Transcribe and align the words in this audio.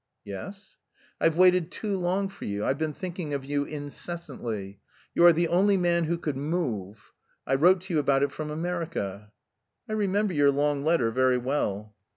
"Yes?" 0.25 0.77
"I've 1.19 1.37
waited 1.37 1.69
too 1.69 1.95
long 1.95 2.27
for 2.27 2.45
you. 2.45 2.65
I've 2.65 2.79
been 2.79 2.91
thinking 2.91 3.35
of 3.35 3.45
you 3.45 3.65
incessantly. 3.65 4.79
You 5.13 5.25
are 5.27 5.31
the 5.31 5.47
only 5.47 5.77
man 5.77 6.05
who 6.05 6.17
could 6.17 6.35
move... 6.37 7.13
I 7.45 7.53
wrote 7.53 7.81
to 7.81 7.93
you 7.93 7.99
about 7.99 8.23
it 8.23 8.31
from 8.31 8.49
America." 8.49 9.31
"I 9.87 9.93
remember 9.93 10.33
your 10.33 10.49
long 10.49 10.83
letter 10.83 11.11
very 11.11 11.37
well." 11.37 11.93